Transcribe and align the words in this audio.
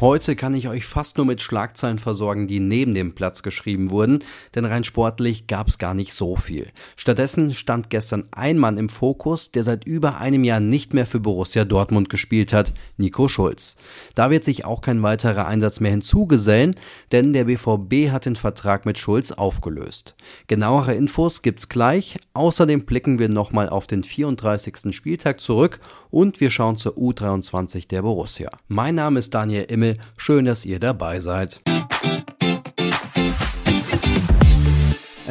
Heute 0.00 0.34
kann 0.34 0.54
ich 0.54 0.66
euch 0.66 0.86
fast 0.86 1.18
nur 1.18 1.26
mit 1.26 1.42
Schlagzeilen 1.42 1.98
versorgen, 1.98 2.46
die 2.46 2.58
neben 2.58 2.94
dem 2.94 3.14
Platz 3.14 3.42
geschrieben 3.42 3.90
wurden, 3.90 4.20
denn 4.54 4.64
rein 4.64 4.82
sportlich 4.82 5.46
gab 5.46 5.68
es 5.68 5.76
gar 5.76 5.92
nicht 5.92 6.14
so 6.14 6.36
viel. 6.36 6.68
Stattdessen 6.96 7.52
stand 7.52 7.90
gestern 7.90 8.24
ein 8.30 8.56
Mann 8.56 8.78
im 8.78 8.88
Fokus, 8.88 9.52
der 9.52 9.62
seit 9.62 9.84
über 9.84 10.16
einem 10.18 10.42
Jahr 10.42 10.60
nicht 10.60 10.94
mehr 10.94 11.04
für 11.04 11.20
Borussia 11.20 11.66
Dortmund 11.66 12.08
gespielt 12.08 12.54
hat, 12.54 12.72
Nico 12.96 13.28
Schulz. 13.28 13.76
Da 14.14 14.30
wird 14.30 14.42
sich 14.42 14.64
auch 14.64 14.80
kein 14.80 15.02
weiterer 15.02 15.46
Einsatz 15.46 15.80
mehr 15.80 15.90
hinzugesellen, 15.90 16.76
denn 17.12 17.34
der 17.34 17.44
BVB 17.44 18.10
hat 18.10 18.24
den 18.24 18.36
Vertrag 18.36 18.86
mit 18.86 18.96
Schulz 18.96 19.32
aufgelöst. 19.32 20.14
Genauere 20.46 20.94
Infos 20.94 21.42
gibt's 21.42 21.68
gleich. 21.68 22.16
Außerdem 22.32 22.86
blicken 22.86 23.18
wir 23.18 23.28
nochmal 23.28 23.68
auf 23.68 23.86
den 23.86 24.02
34. 24.02 24.96
Spieltag 24.96 25.42
zurück 25.42 25.78
und 26.08 26.40
wir 26.40 26.48
schauen 26.48 26.78
zur 26.78 26.96
U23 26.96 27.86
der 27.86 28.00
Borussia. 28.00 28.48
Mein 28.66 28.94
Name 28.94 29.18
ist 29.18 29.34
Daniel 29.34 29.64
Immel 29.64 29.89
Schön, 30.16 30.44
dass 30.44 30.64
ihr 30.64 30.80
dabei 30.80 31.20
seid. 31.20 31.60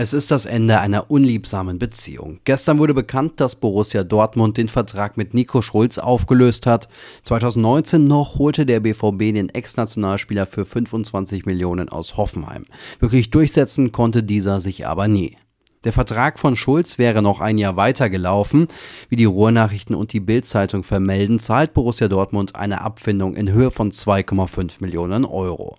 Es 0.01 0.13
ist 0.13 0.31
das 0.31 0.45
Ende 0.45 0.79
einer 0.79 1.11
unliebsamen 1.11 1.77
Beziehung. 1.77 2.39
Gestern 2.45 2.79
wurde 2.79 2.93
bekannt, 2.93 3.41
dass 3.41 3.55
Borussia 3.55 4.05
Dortmund 4.05 4.55
den 4.55 4.69
Vertrag 4.69 5.17
mit 5.17 5.33
Nico 5.33 5.61
Schulz 5.61 5.97
aufgelöst 5.97 6.65
hat. 6.67 6.87
2019 7.23 8.07
noch 8.07 8.39
holte 8.39 8.65
der 8.65 8.79
BVB 8.79 9.33
den 9.33 9.49
Ex-Nationalspieler 9.49 10.45
für 10.45 10.65
25 10.65 11.45
Millionen 11.45 11.89
aus 11.89 12.15
Hoffenheim. 12.15 12.65
Wirklich 13.01 13.29
durchsetzen 13.29 13.91
konnte 13.91 14.23
dieser 14.23 14.61
sich 14.61 14.87
aber 14.87 15.09
nie. 15.09 15.35
Der 15.85 15.93
Vertrag 15.93 16.39
von 16.39 16.57
Schulz 16.57 16.97
wäre 16.97 17.21
noch 17.21 17.39
ein 17.39 17.57
Jahr 17.57 17.77
weiter 17.77 18.09
gelaufen. 18.09 18.67
Wie 19.07 19.15
die 19.15 19.23
Ruhrnachrichten 19.23 19.95
und 19.95 20.11
die 20.11 20.19
Bildzeitung 20.19 20.83
vermelden, 20.83 21.39
zahlt 21.39 21.73
Borussia 21.73 22.09
Dortmund 22.09 22.57
eine 22.57 22.81
Abfindung 22.81 23.37
in 23.37 23.49
Höhe 23.49 23.71
von 23.71 23.89
2,5 23.89 24.81
Millionen 24.81 25.23
Euro. 25.23 25.77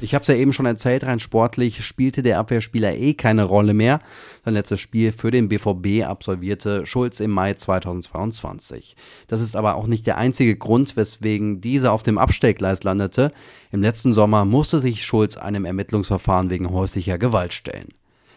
Ich 0.00 0.14
habe 0.14 0.22
es 0.22 0.28
ja 0.28 0.34
eben 0.34 0.52
schon 0.52 0.66
erzählt, 0.66 1.04
rein 1.04 1.20
sportlich 1.20 1.84
spielte 1.84 2.22
der 2.22 2.40
Abwehrspieler 2.40 2.96
eh 2.96 3.14
keine 3.14 3.44
Rolle 3.44 3.74
mehr. 3.74 4.00
Sein 4.44 4.54
letztes 4.54 4.80
Spiel 4.80 5.12
für 5.12 5.30
den 5.30 5.48
BVB 5.48 6.04
absolvierte 6.04 6.84
Schulz 6.84 7.20
im 7.20 7.30
Mai 7.30 7.54
2022. 7.54 8.96
Das 9.28 9.40
ist 9.40 9.54
aber 9.54 9.76
auch 9.76 9.86
nicht 9.86 10.06
der 10.08 10.16
einzige 10.16 10.56
Grund, 10.56 10.96
weswegen 10.96 11.60
dieser 11.60 11.92
auf 11.92 12.02
dem 12.02 12.18
Abstellgleis 12.18 12.82
landete. 12.82 13.30
Im 13.70 13.82
letzten 13.82 14.14
Sommer 14.14 14.44
musste 14.44 14.80
sich 14.80 15.04
Schulz 15.04 15.36
einem 15.36 15.64
Ermittlungsverfahren 15.64 16.50
wegen 16.50 16.70
häuslicher 16.70 17.18
Gewalt 17.18 17.52
stellen. 17.52 17.92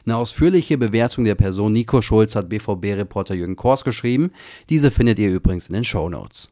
Eine 0.05 0.17
ausführliche 0.17 0.77
Bewertung 0.77 1.23
der 1.23 1.35
Person 1.35 1.71
Nico 1.71 2.01
Schulz 2.01 2.35
hat 2.35 2.49
BVB-Reporter 2.49 3.35
Jürgen 3.35 3.55
Kors 3.55 3.85
geschrieben. 3.85 4.31
Diese 4.69 4.91
findet 4.91 5.17
ihr 5.17 5.29
übrigens 5.29 5.67
in 5.67 5.73
den 5.73 5.85
Show 5.85 6.09
Notes. 6.09 6.49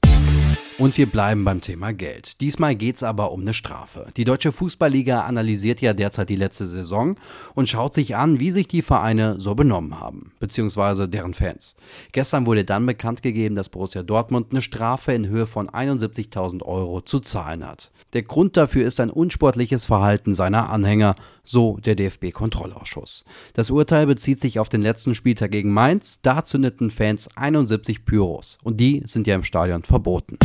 Und 0.77 0.97
wir 0.97 1.05
bleiben 1.05 1.43
beim 1.43 1.61
Thema 1.61 1.93
Geld. 1.93 2.41
Diesmal 2.41 2.75
geht 2.75 2.95
es 2.95 3.03
aber 3.03 3.31
um 3.31 3.41
eine 3.41 3.53
Strafe. 3.53 4.07
Die 4.17 4.23
Deutsche 4.23 4.51
Fußballliga 4.51 5.21
analysiert 5.21 5.81
ja 5.81 5.93
derzeit 5.93 6.29
die 6.29 6.35
letzte 6.35 6.65
Saison 6.65 7.17
und 7.53 7.69
schaut 7.69 7.93
sich 7.93 8.15
an, 8.15 8.39
wie 8.39 8.51
sich 8.51 8.67
die 8.67 8.81
Vereine 8.81 9.39
so 9.39 9.53
benommen 9.53 9.99
haben, 9.99 10.31
beziehungsweise 10.39 11.07
deren 11.07 11.33
Fans. 11.33 11.75
Gestern 12.13 12.45
wurde 12.45 12.63
dann 12.63 12.85
bekannt 12.85 13.21
gegeben, 13.21 13.55
dass 13.55 13.69
Borussia 13.69 14.01
Dortmund 14.01 14.47
eine 14.51 14.61
Strafe 14.61 15.13
in 15.13 15.27
Höhe 15.27 15.45
von 15.45 15.69
71.000 15.69 16.63
Euro 16.63 17.01
zu 17.01 17.19
zahlen 17.19 17.67
hat. 17.67 17.91
Der 18.13 18.23
Grund 18.23 18.57
dafür 18.57 18.85
ist 18.87 18.99
ein 18.99 19.09
unsportliches 19.09 19.85
Verhalten 19.85 20.33
seiner 20.33 20.69
Anhänger, 20.69 21.15
so 21.43 21.77
der 21.77 21.95
DFB-Kontrollausschuss. 21.95 23.23
Das 23.53 23.69
Urteil 23.69 24.07
bezieht 24.07 24.41
sich 24.41 24.59
auf 24.59 24.69
den 24.69 24.81
letzten 24.81 25.15
Spieltag 25.15 25.51
gegen 25.51 25.71
Mainz. 25.71 26.19
Da 26.21 26.43
zündeten 26.43 26.91
Fans 26.91 27.29
71 27.35 28.05
Pyros 28.05 28.57
und 28.63 28.79
die 28.79 29.03
sind 29.05 29.27
ja 29.27 29.35
im 29.35 29.43
Stadion 29.43 29.83
verboten. 29.83 30.37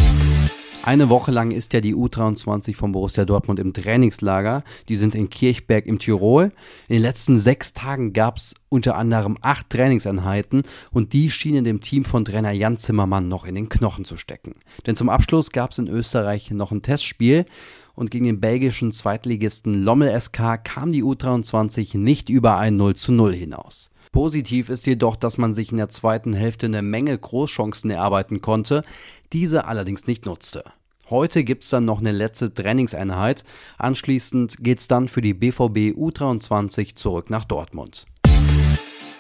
Eine 0.86 1.08
Woche 1.08 1.32
lang 1.32 1.50
ist 1.50 1.72
ja 1.72 1.80
die 1.80 1.96
U23 1.96 2.76
von 2.76 2.92
Borussia 2.92 3.24
Dortmund 3.24 3.58
im 3.58 3.72
Trainingslager. 3.72 4.62
Die 4.88 4.94
sind 4.94 5.16
in 5.16 5.28
Kirchberg 5.28 5.84
im 5.84 5.98
Tirol. 5.98 6.52
In 6.86 6.94
den 6.94 7.02
letzten 7.02 7.38
sechs 7.38 7.72
Tagen 7.72 8.12
gab 8.12 8.36
es 8.36 8.54
unter 8.68 8.96
anderem 8.96 9.36
acht 9.40 9.68
Trainingseinheiten 9.68 10.62
und 10.92 11.12
die 11.12 11.32
schienen 11.32 11.64
dem 11.64 11.80
Team 11.80 12.04
von 12.04 12.24
Trainer 12.24 12.52
Jan 12.52 12.78
Zimmermann 12.78 13.26
noch 13.26 13.44
in 13.46 13.56
den 13.56 13.68
Knochen 13.68 14.04
zu 14.04 14.16
stecken. 14.16 14.54
Denn 14.86 14.94
zum 14.94 15.08
Abschluss 15.08 15.50
gab 15.50 15.72
es 15.72 15.78
in 15.78 15.88
Österreich 15.88 16.52
noch 16.52 16.70
ein 16.70 16.82
Testspiel 16.82 17.46
und 17.96 18.12
gegen 18.12 18.26
den 18.26 18.38
belgischen 18.38 18.92
Zweitligisten 18.92 19.82
Lommel 19.82 20.20
SK 20.20 20.62
kam 20.62 20.92
die 20.92 21.02
U23 21.02 21.98
nicht 21.98 22.28
über 22.28 22.58
ein 22.58 22.76
0 22.76 22.94
zu 22.94 23.10
0 23.10 23.34
hinaus. 23.34 23.90
Positiv 24.12 24.68
ist 24.68 24.86
jedoch, 24.86 25.16
dass 25.16 25.38
man 25.38 25.54
sich 25.54 25.70
in 25.70 25.78
der 25.78 25.88
zweiten 25.88 26.32
Hälfte 26.32 26.66
eine 26.66 26.82
Menge 26.82 27.16
Großchancen 27.16 27.90
erarbeiten 27.90 28.40
konnte, 28.40 28.84
diese 29.32 29.66
allerdings 29.66 30.06
nicht 30.06 30.26
nutzte. 30.26 30.64
Heute 31.08 31.44
gibt 31.44 31.62
es 31.62 31.70
dann 31.70 31.84
noch 31.84 32.00
eine 32.00 32.10
letzte 32.10 32.52
Trainingseinheit. 32.52 33.44
Anschließend 33.78 34.58
geht 34.58 34.80
es 34.80 34.88
dann 34.88 35.06
für 35.06 35.22
die 35.22 35.34
BVB 35.34 35.96
U23 35.96 36.96
zurück 36.96 37.30
nach 37.30 37.44
Dortmund. 37.44 38.06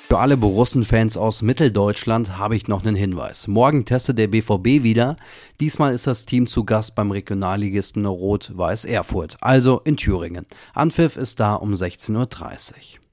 Für 0.08 0.18
alle 0.18 0.36
Borussen-Fans 0.36 1.16
aus 1.16 1.42
Mitteldeutschland 1.42 2.38
habe 2.38 2.54
ich 2.54 2.68
noch 2.68 2.84
einen 2.84 2.94
Hinweis. 2.94 3.48
Morgen 3.48 3.84
testet 3.84 4.18
der 4.18 4.28
BVB 4.28 4.84
wieder. 4.84 5.16
Diesmal 5.60 5.94
ist 5.94 6.06
das 6.06 6.26
Team 6.26 6.46
zu 6.46 6.64
Gast 6.64 6.94
beim 6.94 7.10
Regionalligisten 7.10 8.06
Rot-Weiß 8.06 8.84
Erfurt, 8.84 9.36
also 9.40 9.80
in 9.84 9.96
Thüringen. 9.96 10.46
Anpfiff 10.74 11.16
ist 11.16 11.40
da 11.40 11.54
um 11.54 11.72
16.30 11.72 12.14
Uhr. 12.16 13.05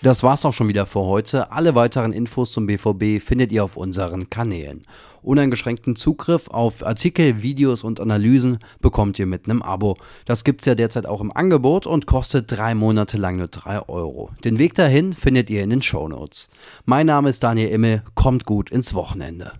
Das 0.00 0.22
war's 0.22 0.44
auch 0.44 0.52
schon 0.52 0.68
wieder 0.68 0.86
für 0.86 1.00
heute. 1.00 1.50
Alle 1.50 1.74
weiteren 1.74 2.12
Infos 2.12 2.52
zum 2.52 2.66
BVB 2.66 3.20
findet 3.20 3.50
ihr 3.50 3.64
auf 3.64 3.76
unseren 3.76 4.30
Kanälen. 4.30 4.86
Uneingeschränkten 5.22 5.96
Zugriff 5.96 6.48
auf 6.50 6.86
Artikel, 6.86 7.42
Videos 7.42 7.82
und 7.82 7.98
Analysen 7.98 8.58
bekommt 8.80 9.18
ihr 9.18 9.26
mit 9.26 9.46
einem 9.46 9.60
Abo. 9.60 9.96
Das 10.24 10.44
gibt's 10.44 10.66
ja 10.66 10.76
derzeit 10.76 11.06
auch 11.06 11.20
im 11.20 11.32
Angebot 11.32 11.88
und 11.88 12.06
kostet 12.06 12.52
drei 12.52 12.76
Monate 12.76 13.16
lang 13.16 13.38
nur 13.38 13.48
drei 13.48 13.80
Euro. 13.88 14.30
Den 14.44 14.60
Weg 14.60 14.74
dahin 14.74 15.14
findet 15.14 15.50
ihr 15.50 15.64
in 15.64 15.70
den 15.70 15.82
Show 15.82 16.06
Notes. 16.06 16.48
Mein 16.84 17.06
Name 17.06 17.30
ist 17.30 17.42
Daniel 17.42 17.70
Immel. 17.70 18.04
Kommt 18.14 18.44
gut 18.44 18.70
ins 18.70 18.94
Wochenende. 18.94 19.52